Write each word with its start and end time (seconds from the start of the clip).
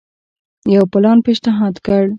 یو 0.75 0.83
پلان 0.91 1.17
پېشنهاد 1.25 1.75
کړ. 1.85 2.03